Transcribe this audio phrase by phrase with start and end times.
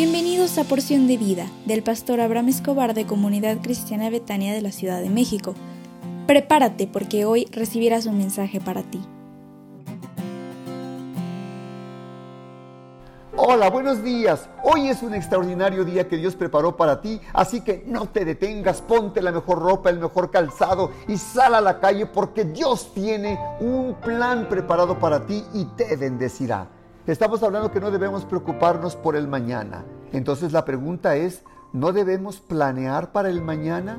[0.00, 4.70] Bienvenidos a Porción de Vida del pastor Abraham Escobar de Comunidad Cristiana Betania de la
[4.70, 5.56] Ciudad de México.
[6.28, 9.00] Prepárate porque hoy recibirás un mensaje para ti.
[13.36, 14.48] Hola, buenos días.
[14.62, 18.80] Hoy es un extraordinario día que Dios preparó para ti, así que no te detengas,
[18.80, 23.36] ponte la mejor ropa, el mejor calzado y sal a la calle porque Dios tiene
[23.58, 26.77] un plan preparado para ti y te bendecirá.
[27.08, 29.82] Estamos hablando que no debemos preocuparnos por el mañana.
[30.12, 33.98] Entonces la pregunta es, ¿no debemos planear para el mañana?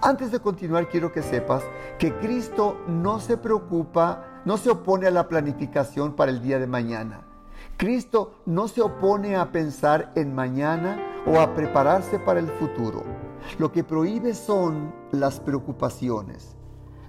[0.00, 1.62] Antes de continuar, quiero que sepas
[2.00, 6.66] que Cristo no se preocupa, no se opone a la planificación para el día de
[6.66, 7.20] mañana.
[7.76, 10.98] Cristo no se opone a pensar en mañana
[11.28, 13.04] o a prepararse para el futuro.
[13.60, 16.56] Lo que prohíbe son las preocupaciones,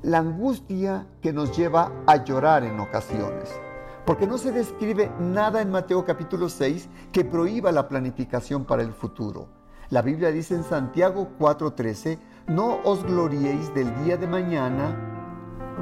[0.03, 3.49] la angustia que nos lleva a llorar en ocasiones.
[4.05, 8.93] Porque no se describe nada en Mateo capítulo 6 que prohíba la planificación para el
[8.93, 9.47] futuro.
[9.89, 14.97] La Biblia dice en Santiago 4:13, no os gloriéis del día de mañana,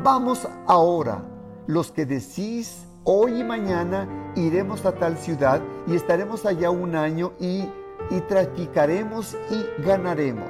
[0.04, 1.24] vamos ahora,
[1.66, 7.34] los que decís hoy y mañana iremos a tal ciudad y estaremos allá un año
[7.40, 7.68] y,
[8.12, 10.50] y traficaremos y ganaremos.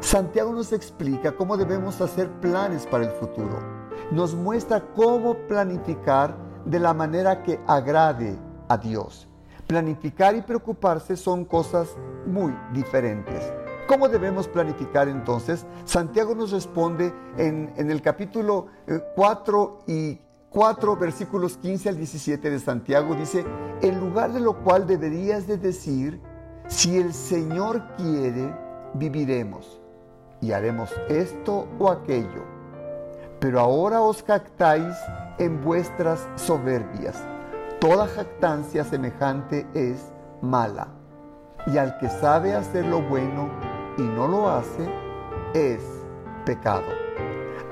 [0.00, 3.58] Santiago nos explica cómo debemos hacer planes para el futuro.
[4.10, 8.36] Nos muestra cómo planificar de la manera que agrade
[8.68, 9.28] a Dios.
[9.66, 13.52] Planificar y preocuparse son cosas muy diferentes.
[13.88, 15.64] ¿Cómo debemos planificar entonces?
[15.84, 18.66] Santiago nos responde en, en el capítulo
[19.14, 23.44] 4 eh, y 4 versículos 15 al 17 de Santiago dice,
[23.82, 26.20] en lugar de lo cual deberías de decir,
[26.66, 28.52] si el Señor quiere,
[28.94, 29.80] viviremos
[30.40, 32.55] y haremos esto o aquello.
[33.46, 34.96] Pero ahora os jactáis
[35.38, 37.14] en vuestras soberbias.
[37.80, 40.12] Toda jactancia semejante es
[40.42, 40.88] mala.
[41.68, 43.48] Y al que sabe hacer lo bueno
[43.98, 44.90] y no lo hace,
[45.54, 45.80] es
[46.44, 46.88] pecado.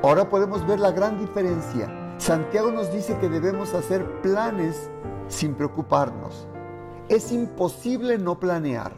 [0.04, 1.88] Ahora podemos ver la gran diferencia.
[2.18, 4.88] Santiago nos dice que debemos hacer planes
[5.26, 6.46] sin preocuparnos.
[7.08, 8.92] Es imposible no planear,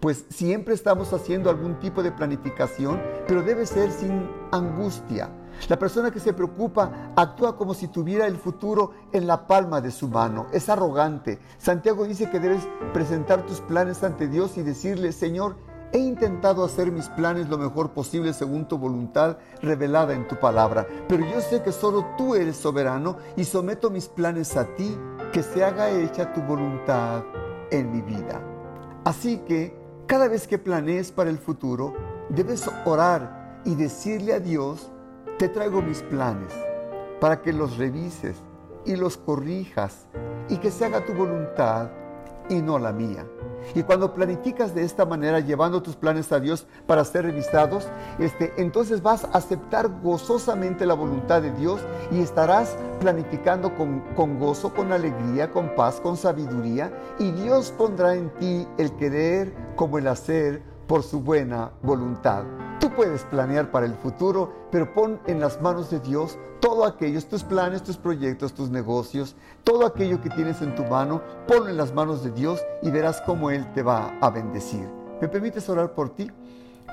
[0.00, 5.30] pues siempre estamos haciendo algún tipo de planificación, pero debe ser sin angustia,
[5.68, 9.90] la persona que se preocupa actúa como si tuviera el futuro en la palma de
[9.90, 10.46] su mano.
[10.52, 11.38] Es arrogante.
[11.58, 15.56] Santiago dice que debes presentar tus planes ante Dios y decirle, Señor,
[15.92, 20.86] he intentado hacer mis planes lo mejor posible según tu voluntad revelada en tu palabra,
[21.08, 24.96] pero yo sé que solo tú eres soberano y someto mis planes a ti,
[25.32, 27.24] que se haga hecha tu voluntad
[27.72, 28.40] en mi vida.
[29.04, 29.79] Así que
[30.10, 31.94] cada vez que planees para el futuro,
[32.30, 34.90] debes orar y decirle a Dios,
[35.38, 36.52] te traigo mis planes
[37.20, 38.34] para que los revises
[38.84, 40.08] y los corrijas
[40.48, 41.90] y que se haga tu voluntad
[42.48, 43.26] y no la mía.
[43.74, 48.52] Y cuando planificas de esta manera, llevando tus planes a Dios para ser revisados, este,
[48.56, 51.80] entonces vas a aceptar gozosamente la voluntad de Dios
[52.10, 56.92] y estarás planificando con, con gozo, con alegría, con paz, con sabiduría.
[57.18, 62.44] Y Dios pondrá en ti el querer como el hacer por su buena voluntad.
[62.96, 67.42] Puedes planear para el futuro, pero pon en las manos de Dios todo aquello, tus
[67.42, 71.94] planes, tus proyectos, tus negocios, todo aquello que tienes en tu mano, ponlo en las
[71.94, 74.86] manos de Dios y verás cómo Él te va a bendecir.
[75.20, 76.30] ¿Me permites orar por ti?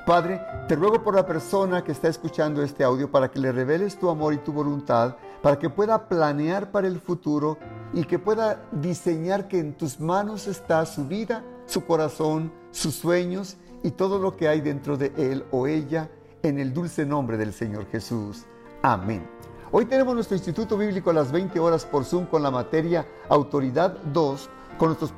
[0.06, 3.98] Padre, te ruego por la persona que está escuchando este audio para que le reveles
[3.98, 7.58] tu amor y tu voluntad, para que pueda planear para el futuro
[7.92, 13.58] y que pueda diseñar que en tus manos está su vida, su corazón, sus sueños
[13.82, 16.10] y todo lo que hay dentro de él o ella
[16.42, 18.44] en el dulce nombre del Señor Jesús.
[18.82, 19.26] Amén.
[19.70, 23.98] Hoy tenemos nuestro Instituto Bíblico a las 20 horas por Zoom con la materia Autoridad
[24.12, 25.12] 2 con nuestros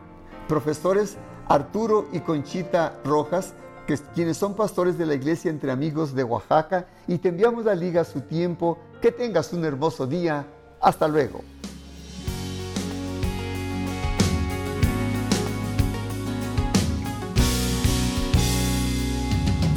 [0.49, 1.17] profesores
[1.51, 3.55] Arturo y Conchita Rojas,
[4.15, 8.03] quienes son pastores de la Iglesia Entre Amigos de Oaxaca, y te enviamos la liga
[8.03, 8.79] a su tiempo.
[9.03, 10.47] Que tengas un hermoso día.
[10.81, 11.41] Hasta luego.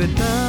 [0.04, 0.43] Betania